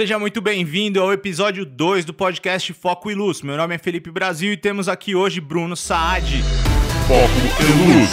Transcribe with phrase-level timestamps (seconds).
[0.00, 3.42] Seja muito bem-vindo ao episódio 2 do podcast Foco e Luz.
[3.42, 6.42] Meu nome é Felipe Brasil e temos aqui hoje Bruno Saad.
[7.06, 7.30] Foco
[7.60, 8.10] e Luz.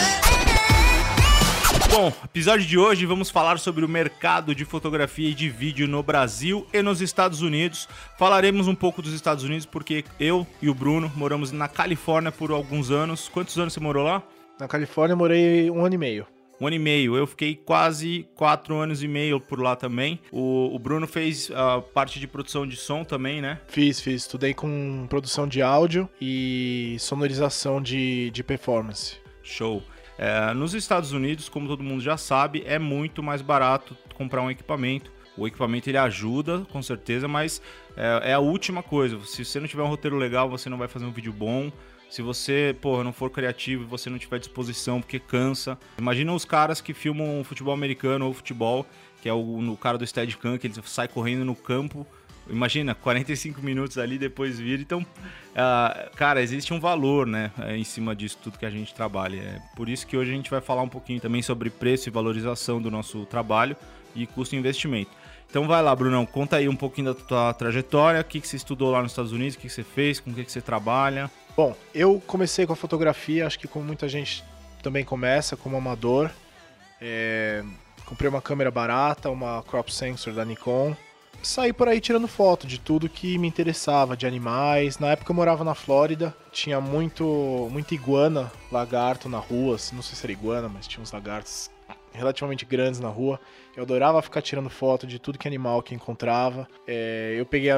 [1.90, 6.02] Bom, episódio de hoje vamos falar sobre o mercado de fotografia e de vídeo no
[6.02, 7.88] Brasil e nos Estados Unidos.
[8.18, 12.50] Falaremos um pouco dos Estados Unidos porque eu e o Bruno moramos na Califórnia por
[12.50, 13.30] alguns anos.
[13.30, 14.22] Quantos anos você morou lá?
[14.60, 16.26] Na Califórnia eu morei um ano e meio.
[16.60, 17.16] Um ano e meio.
[17.16, 20.20] Eu fiquei quase quatro anos e meio por lá também.
[20.32, 23.60] O, o Bruno fez a parte de produção de som também, né?
[23.68, 24.22] Fiz, fiz.
[24.22, 29.16] Estudei com produção de áudio e sonorização de, de performance.
[29.42, 29.82] Show.
[30.18, 34.50] É, nos Estados Unidos, como todo mundo já sabe, é muito mais barato comprar um
[34.50, 35.12] equipamento.
[35.36, 37.62] O equipamento ele ajuda, com certeza, mas
[37.96, 39.20] é, é, a última coisa.
[39.24, 41.70] Se você não tiver um roteiro legal, você não vai fazer um vídeo bom.
[42.10, 45.78] Se você, porra, não for criativo e você não tiver disposição, porque cansa.
[45.98, 48.86] Imagina os caras que filmam futebol americano ou futebol,
[49.20, 52.06] que é o, o cara do Steadicam, que ele sai correndo no campo.
[52.48, 54.80] Imagina, 45 minutos ali, depois vira.
[54.80, 59.36] Então, uh, cara, existe um valor, né, em cima disso tudo que a gente trabalha.
[59.36, 62.10] É por isso que hoje a gente vai falar um pouquinho também sobre preço e
[62.10, 63.76] valorização do nosso trabalho
[64.14, 65.10] e custo investimento.
[65.50, 68.56] Então vai lá, Brunão, conta aí um pouquinho da tua trajetória, o que, que você
[68.56, 70.60] estudou lá nos Estados Unidos, o que, que você fez, com o que, que você
[70.60, 71.30] trabalha.
[71.58, 74.44] Bom, eu comecei com a fotografia, acho que como muita gente
[74.80, 76.30] também começa, como amador.
[77.00, 77.64] É,
[78.06, 80.94] comprei uma câmera barata, uma crop sensor da Nikon.
[81.42, 85.00] Saí por aí tirando foto de tudo que me interessava, de animais.
[85.00, 89.76] Na época eu morava na Flórida, tinha muito, muito iguana, lagarto na rua.
[89.92, 91.72] Não sei se era iguana, mas tinha uns lagartos
[92.18, 93.40] relativamente grandes na rua.
[93.76, 96.68] Eu adorava ficar tirando foto de tudo que animal que encontrava.
[96.86, 97.70] É, eu peguei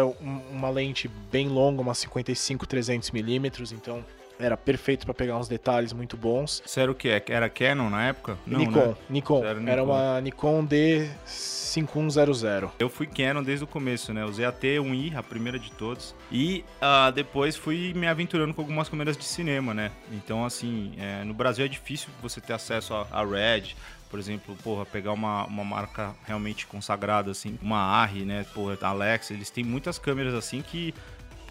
[0.51, 4.05] uma lente bem longa, uma 55-300mm, então
[4.41, 6.63] era perfeito para pegar uns detalhes muito bons.
[6.65, 7.09] Isso era o que?
[7.29, 8.39] Era Canon na época?
[8.47, 8.97] Não, Nikon, né?
[9.09, 9.45] Nikon.
[9.45, 9.71] Era, Nikon.
[9.71, 12.71] era uma Nikon D5100.
[12.79, 14.25] Eu fui Canon desde o começo, né?
[14.25, 16.15] Usei a T1i, a primeira de todos.
[16.33, 19.91] E uh, depois fui me aventurando com algumas câmeras de cinema, né?
[20.11, 23.77] Então, assim, é, no Brasil é difícil você ter acesso a, a Red,
[24.11, 29.31] por exemplo, porra, pegar uma, uma marca realmente consagrada, assim, uma ARRI, né, porra, Alex,
[29.31, 30.93] eles têm muitas câmeras assim que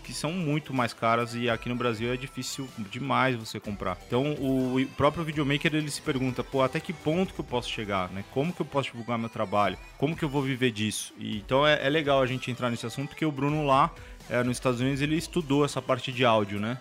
[0.09, 3.95] que são muito mais caras e aqui no Brasil é difícil demais você comprar.
[4.07, 8.09] Então o próprio videomaker ele se pergunta, pô, até que ponto que eu posso chegar,
[8.09, 8.25] né?
[8.31, 9.77] Como que eu posso divulgar meu trabalho?
[9.99, 11.13] Como que eu vou viver disso?
[11.19, 13.91] E, então é, é, legal a gente entrar nesse assunto porque o Bruno lá
[14.27, 16.79] é, nos Estados Unidos ele estudou essa parte de áudio, né?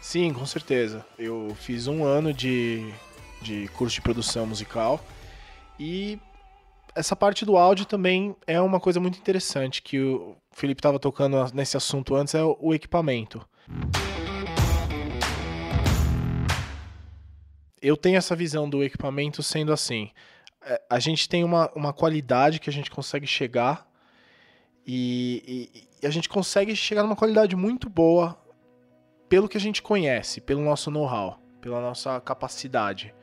[0.00, 1.06] Sim, com certeza.
[1.16, 2.92] Eu fiz um ano de
[3.40, 5.00] de curso de produção musical.
[5.78, 6.18] E
[6.94, 11.36] essa parte do áudio também é uma coisa muito interessante que o Felipe estava tocando
[11.54, 13.46] nesse assunto antes, é o equipamento.
[17.80, 20.10] Eu tenho essa visão do equipamento sendo assim.
[20.62, 23.88] É, a gente tem uma, uma qualidade que a gente consegue chegar
[24.84, 28.36] e, e, e a gente consegue chegar numa qualidade muito boa
[29.28, 33.14] pelo que a gente conhece, pelo nosso know-how, pela nossa capacidade.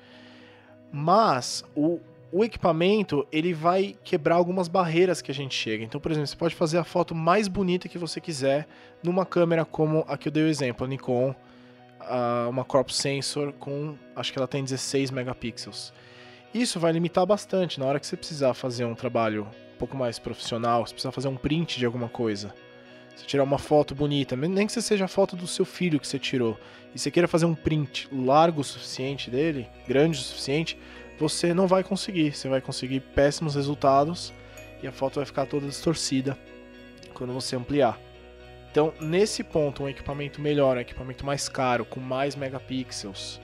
[0.91, 2.00] Mas o,
[2.31, 5.84] o equipamento ele vai quebrar algumas barreiras que a gente chega.
[5.84, 8.68] Então, por exemplo, você pode fazer a foto mais bonita que você quiser
[9.03, 11.35] numa câmera como a que eu dei o exemplo, a Nikon,
[12.01, 15.94] uh, uma crop sensor com, acho que ela tem 16 megapixels.
[16.53, 20.17] Isso vai limitar bastante na hora que você precisar fazer um trabalho um pouco mais
[20.17, 22.53] profissional, você precisar fazer um print de alguma coisa.
[23.16, 26.08] Você tirar uma foto bonita, nem que você seja a foto do seu filho que
[26.08, 26.59] você tirou,
[26.94, 30.78] e você queira fazer um print largo o suficiente dele, grande o suficiente,
[31.18, 32.36] você não vai conseguir.
[32.36, 34.34] Você vai conseguir péssimos resultados
[34.84, 36.38] e a foto vai ficar toda distorcida
[37.14, 38.00] quando você ampliar.
[38.72, 43.40] Então, nesse ponto, um equipamento melhor, um equipamento mais caro, com mais megapixels,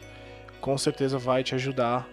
[0.60, 2.08] com certeza vai te ajudar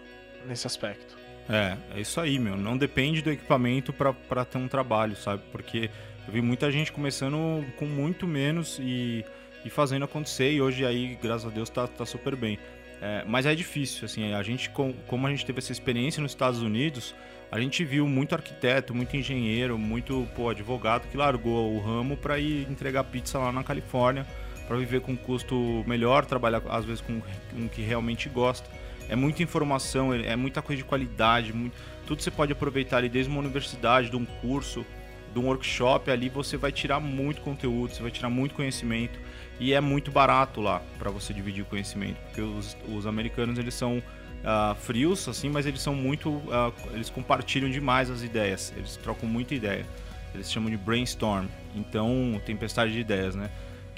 [0.47, 1.17] nesse aspecto.
[1.49, 2.55] É, é isso aí, meu.
[2.55, 5.43] Não depende do equipamento para ter um trabalho, sabe?
[5.51, 5.89] Porque
[6.29, 9.25] eu vi muita gente começando com muito menos e,
[9.65, 12.59] e fazendo acontecer, e hoje aí, graças a Deus, tá, tá super bem.
[13.01, 16.61] É, mas é difícil, assim, a gente, como a gente teve essa experiência nos Estados
[16.61, 17.15] Unidos,
[17.51, 22.37] a gente viu muito arquiteto, muito engenheiro, muito pô, advogado que largou o ramo para
[22.37, 24.23] ir entregar pizza lá na Califórnia,
[24.67, 27.23] para viver com um custo melhor, trabalhar às vezes com
[27.57, 28.69] o que realmente gosta.
[29.09, 31.75] É muita informação, é muita coisa de qualidade, muito,
[32.05, 34.85] tudo você pode aproveitar ali desde uma universidade, de um curso
[35.33, 39.19] de um workshop ali, você vai tirar muito conteúdo, você vai tirar muito conhecimento
[39.59, 43.73] e é muito barato lá para você dividir o conhecimento, porque os, os americanos eles
[43.73, 48.95] são uh, frios assim, mas eles são muito, uh, eles compartilham demais as ideias, eles
[48.97, 49.85] trocam muita ideia,
[50.33, 53.49] eles chamam de brainstorm, então tempestade de ideias, né?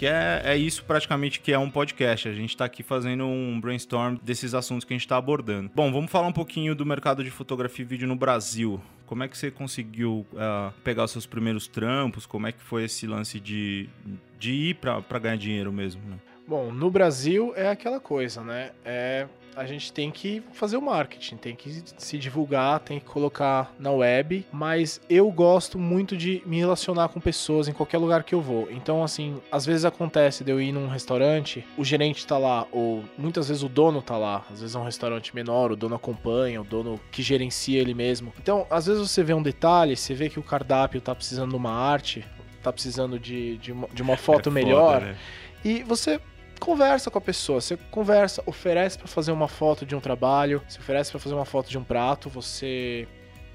[0.01, 2.27] Que é, é isso praticamente que é um podcast.
[2.27, 5.69] A gente está aqui fazendo um brainstorm desses assuntos que a gente está abordando.
[5.75, 8.81] Bom, vamos falar um pouquinho do mercado de fotografia e vídeo no Brasil.
[9.05, 12.25] Como é que você conseguiu uh, pegar os seus primeiros trampos?
[12.25, 13.87] Como é que foi esse lance de,
[14.39, 16.01] de ir para ganhar dinheiro mesmo?
[16.09, 16.17] Né?
[16.51, 18.71] Bom, no Brasil é aquela coisa, né?
[18.83, 19.25] É
[19.55, 23.91] a gente tem que fazer o marketing, tem que se divulgar, tem que colocar na
[23.91, 28.41] web, mas eu gosto muito de me relacionar com pessoas em qualquer lugar que eu
[28.41, 28.69] vou.
[28.69, 33.03] Então, assim, às vezes acontece de eu ir num restaurante, o gerente tá lá, ou
[33.17, 36.59] muitas vezes o dono tá lá, às vezes é um restaurante menor, o dono acompanha,
[36.59, 38.33] o dono que gerencia ele mesmo.
[38.41, 41.55] Então, às vezes você vê um detalhe, você vê que o cardápio tá precisando de
[41.55, 42.25] uma arte,
[42.61, 44.99] tá precisando de, de, uma, de uma foto é melhor.
[44.99, 45.17] Foda, né?
[45.63, 46.19] E você
[46.61, 50.79] conversa com a pessoa, você conversa, oferece para fazer uma foto de um trabalho, se
[50.79, 53.07] oferece para fazer uma foto de um prato, você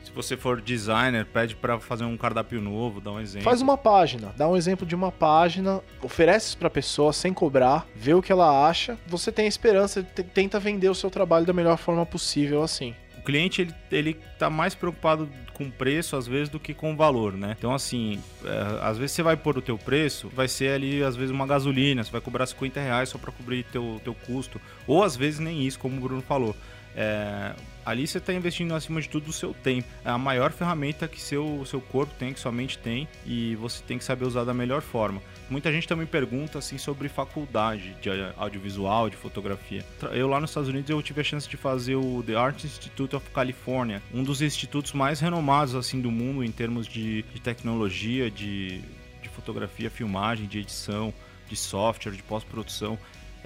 [0.02, 3.44] se você for designer, pede para fazer um cardápio novo, dá um exemplo.
[3.44, 7.88] Faz uma página, dá um exemplo de uma página, oferece para a pessoa sem cobrar,
[7.92, 8.96] vê o que ela acha.
[9.08, 12.94] Você tem a esperança, tenta vender o seu trabalho da melhor forma possível assim
[13.26, 17.56] cliente ele, ele tá mais preocupado com preço às vezes do que com valor, né?
[17.58, 21.16] Então assim, é, às vezes você vai pôr o teu preço, vai ser ali às
[21.16, 25.02] vezes uma gasolina, você vai cobrar 50 reais só para cobrir teu, teu custo, ou
[25.02, 26.54] às vezes nem isso, como o Bruno falou.
[26.96, 27.54] É,
[27.84, 29.86] ali você está investindo acima de tudo o seu tempo.
[30.04, 33.82] É a maior ferramenta que seu, seu corpo tem, que sua mente tem, e você
[33.82, 35.22] tem que saber usar da melhor forma.
[35.50, 39.84] Muita gente também pergunta assim sobre faculdade de audiovisual, de fotografia.
[40.12, 43.14] Eu lá nos Estados Unidos eu tive a chance de fazer o The Art Institute
[43.14, 48.30] of California, um dos institutos mais renomados assim do mundo em termos de, de tecnologia,
[48.30, 48.80] de,
[49.22, 51.12] de fotografia, filmagem, de edição,
[51.48, 52.98] de software, de pós-produção.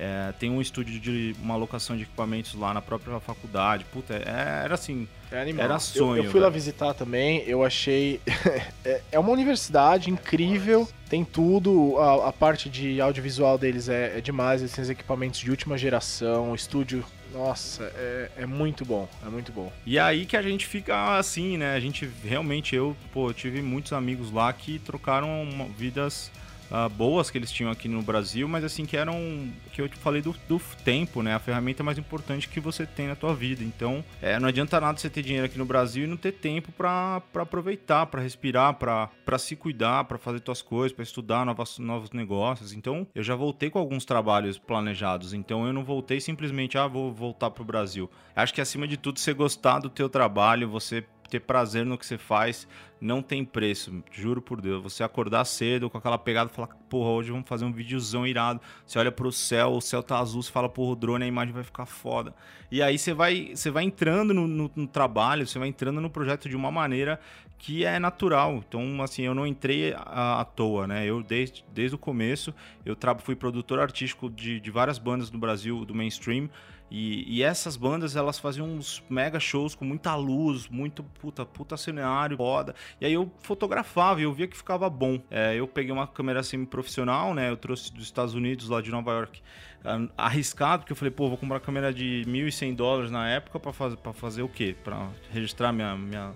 [0.02, 3.84] É, tem um estúdio de uma locação de equipamentos lá na própria faculdade.
[3.92, 5.06] Puta, é, era assim.
[5.30, 6.22] É era sonho.
[6.22, 8.18] Eu, eu fui lá visitar também, eu achei.
[8.82, 11.98] é, é uma universidade incrível, tem tudo.
[11.98, 16.54] A, a parte de audiovisual deles é, é, demais, eles têm equipamentos de última geração,
[16.54, 17.04] estúdio.
[17.30, 19.70] Nossa, é, é muito bom, é muito bom.
[19.84, 21.74] E aí que a gente fica assim, né?
[21.74, 26.30] A gente realmente, eu, pô, tive muitos amigos lá que trocaram vidas
[26.70, 29.50] uh, boas que eles tinham aqui no Brasil, mas assim, que eram.
[29.72, 31.34] que eu te falei do, do tempo, né?
[31.34, 33.62] A ferramenta mais importante que você tem na tua vida.
[33.62, 36.72] Então, é, não adianta nada você ter dinheiro aqui no Brasil e não ter tempo
[36.72, 42.10] para aproveitar, para respirar, para se cuidar, para fazer tuas coisas, para estudar novas, novos
[42.10, 42.72] negócios.
[42.72, 45.34] Então, eu já voltei com alguns trabalhos planejados.
[45.34, 48.10] Então, eu não voltei simplesmente, ah, vou voltar pro Brasil.
[48.34, 52.04] Acho que acima de tudo, você gostar do teu trabalho, você ter prazer no que
[52.04, 52.66] você faz
[53.00, 54.82] não tem preço, juro por Deus.
[54.82, 58.60] Você acordar cedo com aquela pegada e falar, porra, hoje vamos fazer um videozão irado.
[58.84, 61.54] Você olha pro céu, o céu tá azul, você fala, porra, o drone, a imagem
[61.54, 62.34] vai ficar foda.
[62.70, 66.10] E aí você vai, você vai entrando no, no, no trabalho, você vai entrando no
[66.10, 67.18] projeto de uma maneira
[67.56, 68.62] que é natural.
[68.66, 71.06] Então, assim, eu não entrei à, à toa, né?
[71.06, 72.54] Eu, desde, desde o começo,
[72.84, 76.48] eu fui produtor artístico de, de várias bandas no Brasil, do mainstream.
[76.90, 81.76] E, e, essas bandas, elas faziam uns mega shows com muita luz, muito puta, puta
[81.76, 82.74] cenário, foda.
[83.00, 85.20] E aí eu fotografava e eu via que ficava bom.
[85.30, 87.48] É, eu peguei uma câmera semi-profissional, né?
[87.48, 89.40] Eu trouxe dos Estados Unidos, lá de Nova York,
[90.16, 93.72] arriscado, porque eu falei, pô, vou comprar uma câmera de 1.100 dólares na época para
[93.72, 94.74] fazer, pra fazer o quê?
[94.82, 96.32] Para registrar minha, minha,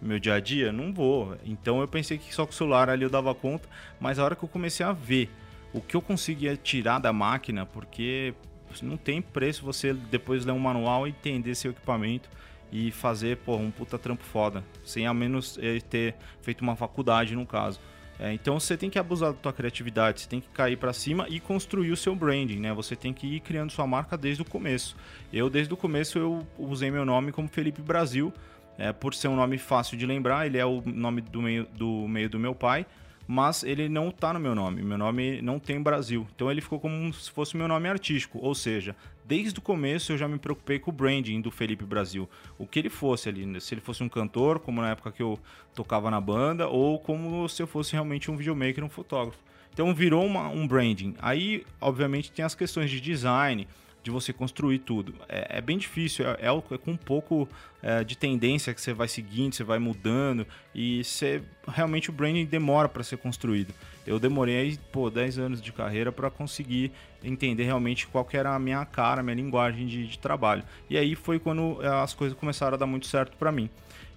[0.00, 0.72] meu dia a dia?
[0.72, 1.36] Não vou.
[1.44, 3.68] Então eu pensei que só com o celular ali eu dava conta,
[3.98, 5.28] mas a hora que eu comecei a ver
[5.72, 8.34] o que eu conseguia tirar da máquina, porque
[8.82, 12.28] não tem preço você depois ler um manual entender seu equipamento
[12.70, 17.34] e fazer pô, um puta trampo foda, sem a menos eh, ter feito uma faculdade
[17.34, 17.80] no caso.
[18.20, 21.26] É, então você tem que abusar da tua criatividade, você tem que cair para cima
[21.28, 22.74] e construir o seu branding, né?
[22.74, 24.96] Você tem que ir criando sua marca desde o começo.
[25.32, 28.32] Eu desde o começo eu usei meu nome como Felipe Brasil,
[28.76, 32.08] é, por ser um nome fácil de lembrar, ele é o nome do meio do,
[32.08, 32.86] meio do meu pai
[33.30, 34.82] mas ele não tá no meu nome.
[34.82, 36.26] Meu nome não tem Brasil.
[36.34, 38.38] Então ele ficou como se fosse meu nome artístico.
[38.40, 42.26] Ou seja, desde o começo eu já me preocupei com o branding do Felipe Brasil.
[42.56, 43.60] O que ele fosse ali, né?
[43.60, 45.38] se ele fosse um cantor, como na época que eu
[45.74, 49.38] tocava na banda, ou como se eu fosse realmente um videomaker, um fotógrafo.
[49.74, 51.14] Então virou uma, um branding.
[51.20, 53.68] Aí, obviamente, tem as questões de design
[54.08, 55.14] de você construir tudo.
[55.28, 57.46] É, é bem difícil, é, é, é com um pouco
[57.82, 62.46] é, de tendência que você vai seguindo, você vai mudando e você realmente o branding
[62.46, 63.74] demora para ser construído.
[64.06, 66.90] Eu demorei, pô, 10 anos de carreira para conseguir
[67.22, 70.64] entender realmente qual que era a minha cara, a minha linguagem de, de trabalho.
[70.88, 73.68] E aí foi quando é, as coisas começaram a dar muito certo para mim.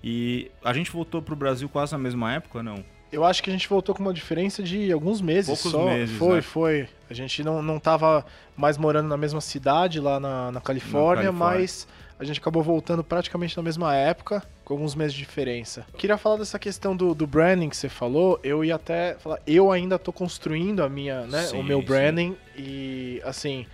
[0.01, 2.83] E a gente voltou para o Brasil quase na mesma época, não?
[3.11, 5.85] Eu acho que a gente voltou com uma diferença de alguns meses Poucos só.
[5.85, 6.41] meses, foi, né?
[6.41, 6.89] foi.
[7.09, 8.25] A gente não, não tava
[8.55, 11.59] mais morando na mesma cidade lá na, na Califórnia, Na Califórnia.
[11.61, 11.87] mas
[12.17, 15.85] a gente acabou voltando praticamente na mesma época, com alguns meses de diferença.
[15.97, 18.39] Queria falar dessa questão do, do branding que você falou.
[18.43, 21.85] Eu ia até falar, eu ainda tô construindo a minha, né, Sim, o meu sim.
[21.85, 23.65] branding e assim.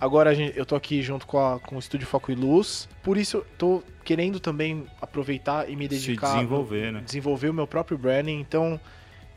[0.00, 3.16] Agora gente- eu tô aqui junto com, a- com o Estúdio Foco e Luz, por
[3.16, 7.02] isso eu tô querendo também aproveitar e me Se dedicar desenvolver, né?
[7.04, 8.38] desenvolver o meu próprio branding.
[8.38, 8.78] Então,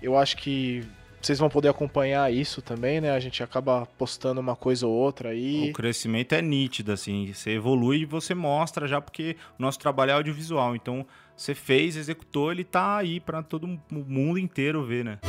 [0.02, 0.84] eu acho que
[1.22, 3.12] vocês vão poder acompanhar isso também, né?
[3.12, 5.70] A gente acaba postando uma coisa ou outra aí.
[5.70, 7.32] O crescimento é nítido, assim.
[7.34, 10.76] Você evolui e você mostra já, porque o nosso trabalho é audiovisual.
[10.76, 15.20] Então, você fez, executou, ele tá aí pra todo o mundo inteiro ver, né?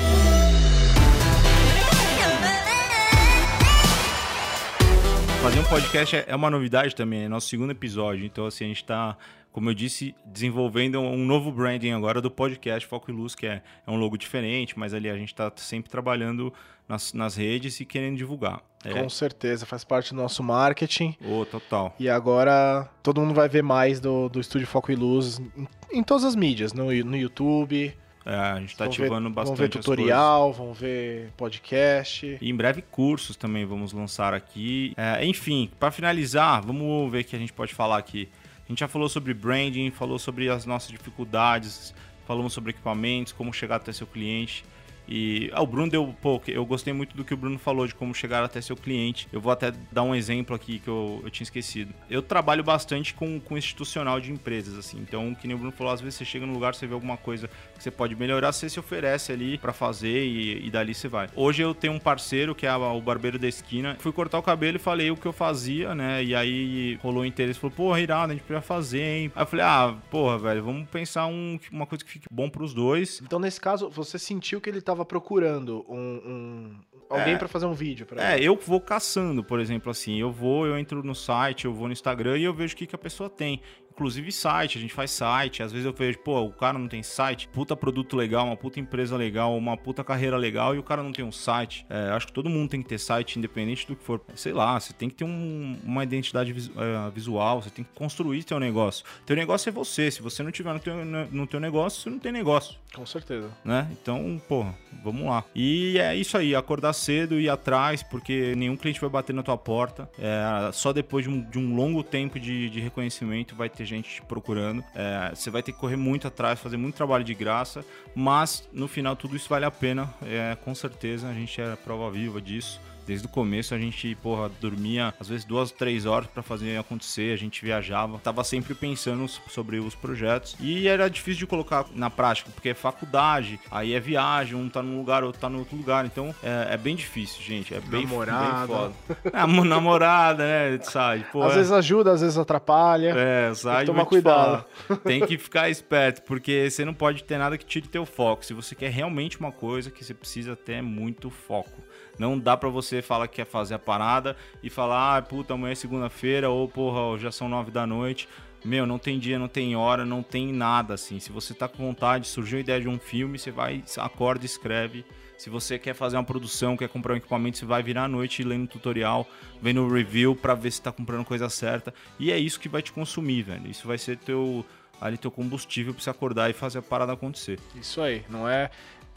[5.43, 8.27] Fazer um podcast é é uma novidade também, é nosso segundo episódio.
[8.27, 9.17] Então, assim, a gente tá,
[9.51, 13.63] como eu disse, desenvolvendo um novo branding agora do podcast Foco e Luz, que é,
[13.87, 16.53] é um logo diferente, mas ali a gente tá sempre trabalhando
[16.87, 18.61] nas, nas redes e querendo divulgar.
[18.85, 21.17] É, Com certeza, faz parte do nosso marketing.
[21.25, 21.95] Ô, total.
[21.99, 26.03] E agora todo mundo vai ver mais do, do Estúdio Foco e Luz em, em
[26.03, 27.97] todas as mídias, no, no YouTube.
[28.25, 32.39] É, a gente tá vão ver- ativando bastante Vão ver tutorial, vão ver podcast.
[32.41, 34.93] E em breve cursos também vamos lançar aqui.
[34.97, 38.29] É, enfim, para finalizar, vamos ver o que a gente pode falar aqui.
[38.65, 41.95] A gente já falou sobre branding, falou sobre as nossas dificuldades,
[42.27, 44.65] falamos sobre equipamentos, como chegar até seu cliente.
[45.11, 47.95] E ah, o Bruno deu, pô, eu gostei muito do que o Bruno falou de
[47.95, 49.27] como chegar até seu cliente.
[49.33, 51.93] Eu vou até dar um exemplo aqui que eu, eu tinha esquecido.
[52.09, 54.99] Eu trabalho bastante com, com institucional de empresas, assim.
[54.99, 57.17] Então, que nem o Bruno falou, às vezes você chega num lugar, você vê alguma
[57.17, 61.09] coisa que você pode melhorar, você se oferece ali pra fazer e, e dali você
[61.09, 61.29] vai.
[61.35, 63.97] Hoje eu tenho um parceiro que é o barbeiro da esquina.
[63.99, 66.23] Fui cortar o cabelo e falei o que eu fazia, né?
[66.23, 69.33] E aí rolou interesse, falou, porra, irado, a gente podia fazer, hein?
[69.35, 72.73] Aí eu falei, ah, porra, velho, vamos pensar um- uma coisa que fique bom pros
[72.73, 73.21] dois.
[73.25, 76.77] Então, nesse caso, você sentiu que ele estava procurando um, um-
[77.09, 77.37] alguém É.
[77.39, 80.21] pra fazer um vídeo pra É, eu vou caçando, por exemplo, assim.
[80.21, 82.87] Eu vou, eu entro no site, eu vou no Instagram e eu vejo o que,
[82.87, 83.61] que a pessoa tem.
[84.01, 85.63] Inclusive site, a gente faz site.
[85.63, 88.81] Às vezes eu vejo, pô, o cara não tem site, puta produto legal, uma puta
[88.81, 91.85] empresa legal, uma puta carreira legal e o cara não tem um site.
[91.91, 94.19] É, acho que todo mundo tem que ter site, independente do que for.
[94.35, 97.91] Sei lá, você tem que ter um- uma identidade vis- é, visual, você tem que
[97.95, 99.05] construir teu negócio.
[99.27, 100.11] Teu negócio é você.
[100.11, 103.51] Se você não tiver no teu, no teu negócio, você não tem negócio Com certeza.
[103.63, 103.87] né?
[103.93, 105.45] Então, porra, vamos lá.
[105.55, 109.43] E é isso aí, acordar cedo e ir atrás, porque nenhum cliente vai bater na
[109.43, 110.09] tua porta.
[110.19, 114.17] É, só depois de um, de um longo tempo de, de reconhecimento vai ter gente
[114.17, 114.85] te procurando.
[114.95, 118.89] É, você vai ter que correr muito atrás, fazer muito trabalho de graça, mas no
[118.89, 121.29] final tudo isso vale a pena, é, com certeza.
[121.29, 122.81] A gente é prova viva disso.
[123.11, 127.35] Desde o começo a gente, porra, dormia às vezes duas, três horas pra fazer acontecer,
[127.35, 131.87] a gente viajava, tava sempre pensando so- sobre os projetos e era difícil de colocar
[131.93, 135.59] na prática, porque é faculdade, aí é viagem, um tá num lugar, outro tá no
[135.59, 138.67] outro lugar, então é, é bem difícil, gente, é bem, Namorada.
[138.69, 138.95] bem foda.
[139.33, 141.27] É, mo- namorada, né, sabe?
[141.33, 143.13] Pô, às é- vezes ajuda, às vezes atrapalha.
[143.19, 144.65] é, sai tomar cuidado.
[145.03, 148.47] Tem que ficar esperto, porque você não pode ter nada que tire teu foco.
[148.47, 151.91] Se você quer realmente uma coisa, que você precisa ter muito foco.
[152.21, 155.73] Não dá pra você falar que quer fazer a parada e falar, ah, puta, amanhã
[155.73, 158.29] é segunda-feira, ou porra, já são nove da noite.
[158.63, 161.19] Meu, não tem dia, não tem hora, não tem nada assim.
[161.19, 165.03] Se você tá com vontade, surgiu a ideia de um filme, você vai, acorda escreve.
[165.39, 168.45] Se você quer fazer uma produção, quer comprar um equipamento, você vai virar à noite
[168.45, 169.27] lendo tutorial,
[169.63, 171.95] vendo review pra ver se tá comprando coisa certa.
[172.19, 173.67] E é isso que vai te consumir, velho.
[173.67, 174.63] Isso vai ser teu
[175.01, 177.59] ali teu combustível pra você acordar e fazer a parada acontecer.
[177.75, 178.71] Isso aí, não é.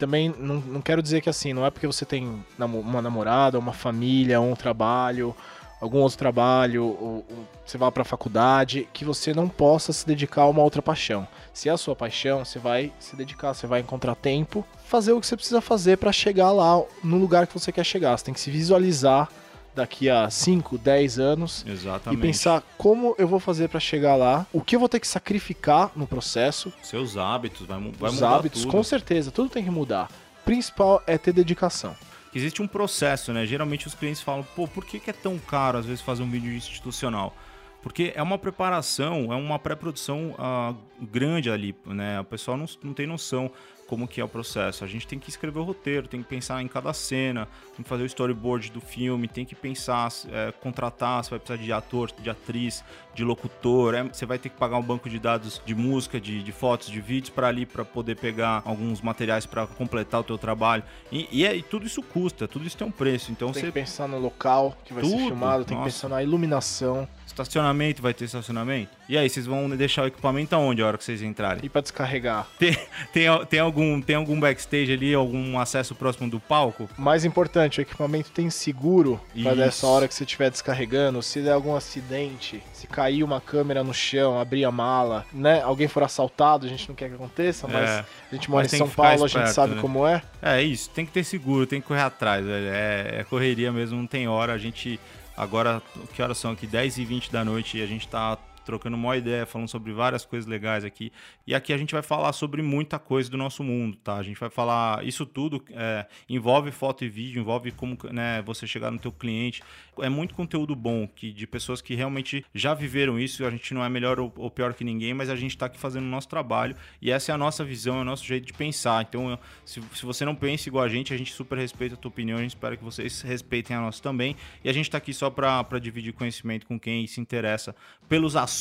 [0.04, 3.72] Também não, não quero dizer que assim, não é porque você tem uma namorada, uma
[3.72, 5.34] família, um trabalho,
[5.80, 10.42] algum outro trabalho, ou, ou você vai pra faculdade, que você não possa se dedicar
[10.42, 11.26] a uma outra paixão.
[11.54, 15.20] Se é a sua paixão, você vai se dedicar, você vai encontrar tempo, fazer o
[15.22, 18.14] que você precisa fazer pra chegar lá no lugar que você quer chegar.
[18.18, 19.30] Você tem que se visualizar
[19.74, 22.18] daqui a 5, 10 anos Exatamente.
[22.18, 25.08] e pensar como eu vou fazer pra chegar lá, o que eu vou ter que
[25.08, 28.70] sacrificar no processo, Seus hábitos, vai, vai os mudar hábitos, tudo.
[28.70, 30.10] com certeza, tudo tem que mudar.
[30.42, 31.96] O principal é ter dedicação.
[32.34, 33.46] Existe um processo, né?
[33.46, 36.30] Geralmente os clientes falam, pô, por que, que é tão caro às vezes fazer um
[36.30, 37.34] vídeo institucional?
[37.80, 42.18] Porque é uma preparação, é uma pré-produção ah, grande ali, né?
[42.18, 43.50] A pessoa não, não tem noção
[43.86, 44.82] como que é o processo.
[44.84, 47.88] A gente tem que escrever o roteiro, tem que pensar em cada cena, tem que
[47.88, 52.10] fazer o storyboard do filme, tem que pensar, é, contratar, você vai precisar de ator,
[52.20, 55.74] de atriz, de locutor, é, você vai ter que pagar um banco de dados de
[55.74, 60.20] música, de, de fotos, de vídeos para ali, para poder pegar alguns materiais para completar
[60.20, 60.82] o teu trabalho.
[61.12, 63.30] E, e, é- e tudo isso custa, tudo isso tem um preço.
[63.30, 65.92] Então Tem você que pensar no local que vai ser Tudo, filmado, tem que nossa.
[65.94, 67.08] pensar na iluminação.
[67.26, 68.90] Estacionamento, vai ter estacionamento?
[69.08, 71.60] E aí, vocês vão deixar o equipamento aonde a hora que vocês entrarem?
[71.62, 72.46] E pra descarregar?
[72.58, 72.72] Tem,
[73.12, 76.88] tem, tem algum, tem algum backstage ali, algum acesso próximo do palco?
[76.96, 81.20] Mais importante, o equipamento tem seguro para dessa hora que você estiver descarregando.
[81.22, 85.60] Se der algum acidente, se cair uma câmera no chão, abrir a mala, né?
[85.62, 88.04] Alguém for assaltado, a gente não quer que aconteça, mas É.
[88.32, 89.80] a gente mora Mas em São Paulo, a gente esperto, sabe né?
[89.82, 90.22] como é.
[90.40, 92.68] É isso, tem que ter seguro, tem que correr atrás, velho.
[92.68, 94.52] É, é correria mesmo, não tem hora.
[94.54, 94.98] A gente,
[95.36, 95.82] agora,
[96.14, 96.66] que horas são aqui?
[96.66, 100.24] 10 e 20 da noite e a gente tá trocando uma ideia, falando sobre várias
[100.24, 101.12] coisas legais aqui.
[101.46, 104.16] E aqui a gente vai falar sobre muita coisa do nosso mundo, tá?
[104.16, 108.66] A gente vai falar, isso tudo é, envolve foto e vídeo, envolve como né, você
[108.66, 109.62] chegar no teu cliente.
[110.00, 113.44] É muito conteúdo bom que de pessoas que realmente já viveram isso.
[113.44, 115.78] A gente não é melhor ou, ou pior que ninguém, mas a gente tá aqui
[115.78, 118.52] fazendo o nosso trabalho e essa é a nossa visão, é o nosso jeito de
[118.52, 119.04] pensar.
[119.08, 122.08] Então, se, se você não pensa igual a gente, a gente super respeita a tua
[122.08, 124.36] opinião, a gente espera que vocês respeitem a nossa também.
[124.62, 127.74] E a gente tá aqui só para dividir conhecimento com quem se interessa
[128.08, 128.53] pelos assuntos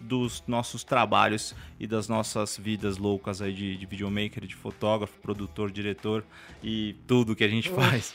[0.00, 5.70] dos nossos trabalhos e das nossas vidas loucas aí de, de videomaker, de fotógrafo, produtor,
[5.70, 6.24] diretor
[6.62, 8.14] e tudo que a gente faz.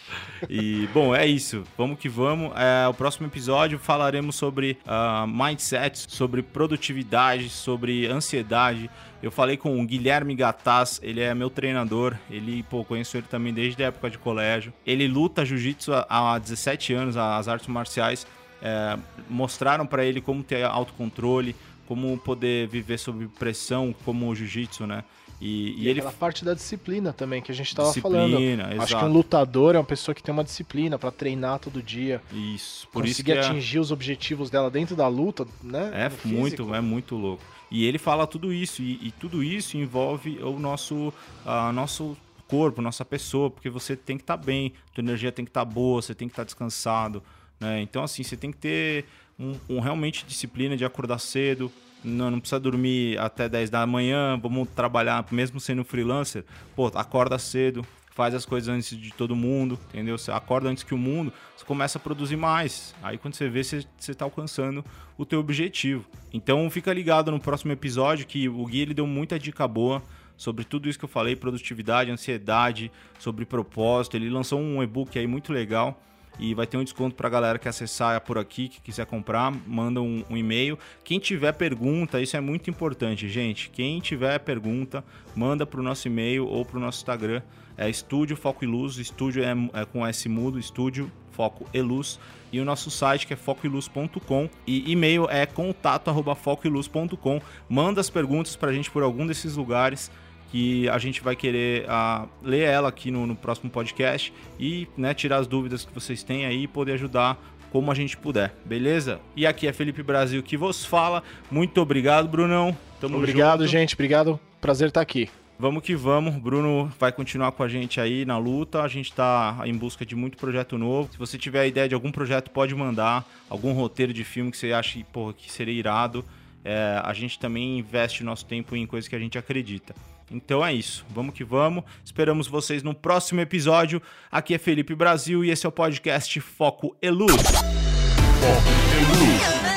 [0.49, 1.63] E, bom, é isso.
[1.77, 2.51] Vamos que vamos.
[2.55, 8.89] É, o próximo episódio falaremos sobre ah, mindset, sobre produtividade, sobre ansiedade.
[9.21, 13.53] Eu falei com o Guilherme Gataz, ele é meu treinador, ele, pô, conheço ele também
[13.53, 14.73] desde a época de colégio.
[14.85, 18.27] Ele luta jiu-jitsu há 17 anos, as artes marciais.
[18.65, 18.97] É,
[19.29, 21.53] mostraram para ele como ter autocontrole,
[21.85, 25.03] como poder viver sob pressão, como o jiu-jitsu, né?
[25.41, 28.81] E, e E ele aquela parte da disciplina também, que a gente tava Disciplina, falando.
[28.81, 29.05] Acho que exato.
[29.05, 32.21] um lutador é uma pessoa que tem uma disciplina pra treinar todo dia.
[32.31, 35.91] isso, por isso que conseguir é, atingir os objetivos dela dentro da luta, né?
[35.93, 36.39] é no físico.
[36.39, 37.43] muito, é muito louco.
[37.69, 41.13] E ele fala tudo isso e, e tudo isso envolve o nosso,
[41.45, 42.15] ah, nosso
[42.47, 46.01] corpo, nossa pessoa, porque você tem que estar bem, tua energia tem que estar boa,
[46.01, 47.21] você tem que estar descansado,
[47.63, 47.81] né?
[47.81, 49.05] Então assim, você tem que ter
[49.39, 51.71] um, um realmente disciplina de acordar cedo,
[52.03, 56.43] não, não precisa dormir até 10 da manhã, vamos trabalhar, mesmo sendo freelancer,
[56.75, 60.17] pô, acorda cedo, faz as coisas antes de todo mundo, entendeu?
[60.17, 62.93] Você acorda antes que o mundo, você começa a produzir mais.
[63.01, 64.83] Aí quando você vê, você, você tá alcançando
[65.17, 66.05] o teu objetivo.
[66.31, 70.03] Então fica ligado no próximo episódio que o Gui ele deu muita dica boa
[70.35, 74.17] sobre tudo isso que eu falei, produtividade, ansiedade, sobre propósito.
[74.17, 75.99] Ele lançou um e-book aí muito legal
[76.39, 80.01] e vai ter um desconto pra galera que acessar por aqui, que quiser comprar, manda
[80.01, 80.77] um, um e-mail.
[81.03, 83.69] Quem tiver pergunta, isso é muito importante, gente.
[83.69, 85.03] Quem tiver pergunta,
[85.35, 87.41] manda pro nosso e-mail ou pro nosso Instagram.
[87.77, 92.19] É Estúdio Foco e Luz, estúdio é, é com S mudo, estúdio Foco e Luz.
[92.51, 97.41] E o nosso site que é focoiluz.com e e-mail é contato@focoiluz.com.
[97.67, 100.11] Manda as perguntas pra gente por algum desses lugares
[100.53, 105.11] que a gente vai querer ah, ler ela aqui no, no próximo podcast e né,
[105.11, 109.19] tirar as dúvidas que vocês têm aí e poder ajudar como a gente puder, beleza?
[109.35, 111.23] E aqui é Felipe Brasil que vos fala.
[111.49, 112.77] Muito obrigado, Brunão.
[113.01, 113.71] Tamo Obrigado, junto.
[113.71, 113.95] gente.
[113.95, 114.39] Obrigado.
[114.61, 115.27] Prazer estar aqui.
[115.57, 116.35] Vamos que vamos.
[116.35, 118.83] Bruno vai continuar com a gente aí na luta.
[118.83, 121.11] A gente tá em busca de muito projeto novo.
[121.11, 123.25] Se você tiver ideia de algum projeto, pode mandar.
[123.49, 126.23] Algum roteiro de filme que você acha porra, que seria irado.
[126.63, 129.95] É, a gente também investe o nosso tempo em coisas que a gente acredita.
[130.31, 131.05] Então é isso.
[131.09, 131.83] Vamos que vamos.
[132.03, 134.01] Esperamos vocês no próximo episódio.
[134.31, 137.31] Aqui é Felipe Brasil e esse é o podcast Foco e Luz.
[137.31, 139.72] Foco e Luz.